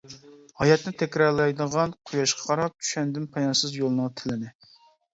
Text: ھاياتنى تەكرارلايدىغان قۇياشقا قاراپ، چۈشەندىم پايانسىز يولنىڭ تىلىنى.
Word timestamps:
ھاياتنى 0.61 0.93
تەكرارلايدىغان 1.01 1.95
قۇياشقا 2.09 2.43
قاراپ، 2.49 2.77
چۈشەندىم 2.83 3.31
پايانسىز 3.39 3.81
يولنىڭ 3.81 4.15
تىلىنى. 4.21 4.55